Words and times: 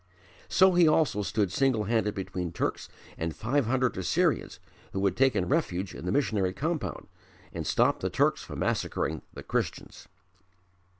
So 0.49 0.73
he 0.73 0.87
also 0.87 1.21
stood 1.21 1.51
single 1.51 1.83
handed 1.83 2.15
between 2.15 2.51
Turks 2.53 2.89
and 3.19 3.35
five 3.35 3.67
hundred 3.67 3.95
Assyrians 3.99 4.59
who 4.93 5.05
had 5.05 5.15
taken 5.15 5.47
refuge 5.47 5.93
in 5.93 6.05
the 6.07 6.11
missionary 6.11 6.53
compound, 6.53 7.05
and 7.53 7.67
stopped 7.67 7.99
the 7.99 8.09
Turks 8.09 8.41
from 8.41 8.57
massacring 8.57 9.21
the 9.35 9.43
Christians. 9.43 10.07